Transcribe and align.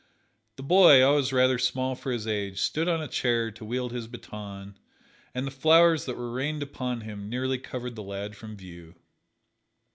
The 0.55 0.63
boy, 0.63 1.03
always 1.03 1.31
rather 1.31 1.59
small 1.59 1.93
for 1.93 2.11
his 2.11 2.25
age, 2.25 2.59
stood 2.59 2.87
on 2.87 3.03
a 3.03 3.07
chair 3.07 3.51
to 3.51 3.63
wield 3.63 3.91
his 3.91 4.07
baton, 4.07 4.79
and 5.35 5.45
the 5.45 5.51
flowers 5.51 6.05
that 6.05 6.17
were 6.17 6.31
rained 6.31 6.63
upon 6.63 7.01
him 7.01 7.29
nearly 7.29 7.59
covered 7.59 7.95
the 7.95 8.01
lad 8.01 8.35
from 8.35 8.57
view. 8.57 8.95